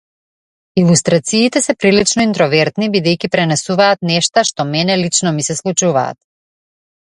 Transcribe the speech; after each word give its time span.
Илустрациите 0.83 1.61
се 1.65 1.75
прилично 1.83 2.25
интровертни 2.29 2.89
бидејќи 2.95 3.29
пренесуваат 3.37 4.09
нешта 4.13 4.45
што 4.53 4.67
мене 4.71 4.97
лично 5.03 5.35
ми 5.37 5.47
се 5.51 5.59
случуваат. 5.63 6.21